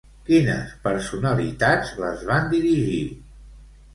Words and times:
Quines 0.27 0.71
personalitats 0.85 1.91
les 2.05 2.25
van 2.29 2.49
dirigir? 2.53 2.99